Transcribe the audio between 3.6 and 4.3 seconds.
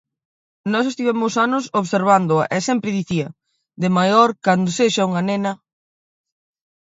"De maior,